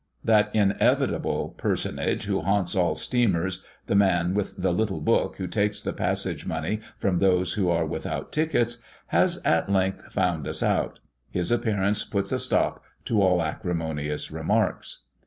That 0.23 0.49
inevitable 0.55 1.49
personage 1.59 2.23
who 2.23 2.41
haunts 2.41 2.73
all 2.75 2.95
steamers 2.95 3.63
the 3.85 3.93
man 3.93 4.33
with 4.33 4.57
the 4.59 4.73
little 4.73 4.99
book 4.99 5.35
who 5.35 5.45
takes 5.45 5.79
the 5.79 5.93
passage 5.93 6.43
money 6.43 6.79
from 6.97 7.19
those 7.19 7.53
who 7.53 7.69
are 7.69 7.85
without 7.85 8.31
tickets, 8.31 8.79
has 9.09 9.37
at 9.45 9.69
length 9.71 10.11
found 10.11 10.47
us 10.47 10.63
out. 10.63 10.99
His 11.29 11.51
appearance 11.51 12.03
puts 12.03 12.31
a 12.31 12.39
stop 12.39 12.81
to 13.05 13.21
all 13.21 13.43
acrimonious 13.43 14.31
remarks. 14.31 15.03